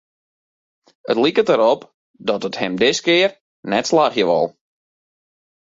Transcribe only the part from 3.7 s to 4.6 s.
net slagje wol.